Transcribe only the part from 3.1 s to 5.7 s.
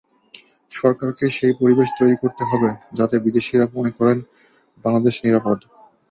বিদেশিরা মনে করেন বাংলাদেশ নিরাপদ।